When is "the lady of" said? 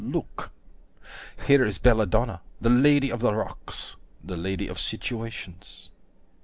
2.59-3.19, 4.23-4.79